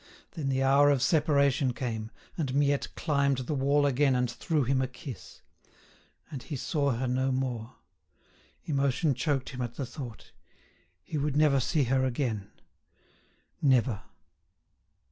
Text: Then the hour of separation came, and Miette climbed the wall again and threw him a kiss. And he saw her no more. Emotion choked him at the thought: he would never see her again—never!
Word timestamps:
Then 0.31 0.49
the 0.49 0.63
hour 0.63 0.89
of 0.89 0.99
separation 1.03 1.73
came, 1.73 2.09
and 2.35 2.55
Miette 2.55 2.87
climbed 2.95 3.37
the 3.37 3.53
wall 3.53 3.85
again 3.85 4.15
and 4.15 4.31
threw 4.31 4.63
him 4.63 4.81
a 4.81 4.87
kiss. 4.87 5.43
And 6.31 6.41
he 6.41 6.55
saw 6.55 6.93
her 6.93 7.05
no 7.07 7.31
more. 7.31 7.75
Emotion 8.65 9.13
choked 9.13 9.49
him 9.49 9.61
at 9.61 9.75
the 9.75 9.85
thought: 9.85 10.31
he 11.03 11.19
would 11.19 11.37
never 11.37 11.59
see 11.59 11.83
her 11.83 12.03
again—never! 12.03 14.01